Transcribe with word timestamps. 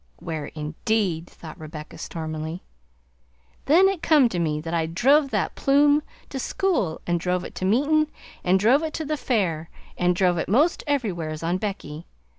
("Where 0.17 0.47
indeed!" 0.47 1.27
thought 1.27 1.59
Rebecca 1.59 1.99
stormily.) 1.99 2.63
"Then 3.65 3.87
it 3.87 4.01
come 4.01 4.29
to 4.29 4.39
me 4.39 4.59
that 4.59 4.73
I'd 4.73 4.95
drove 4.95 5.29
that 5.29 5.53
plume 5.53 6.01
to 6.29 6.39
school 6.39 7.01
and 7.05 7.19
drove 7.19 7.43
it 7.43 7.53
to 7.57 7.65
meetin' 7.65 8.07
and 8.43 8.59
drove 8.59 8.81
it 8.81 8.95
to 8.95 9.05
the 9.05 9.15
Fair 9.15 9.69
an'drove 9.99 10.39
it 10.39 10.49
most 10.49 10.83
everywheres 10.87 11.43
on 11.43 11.59
Becky. 11.59 12.07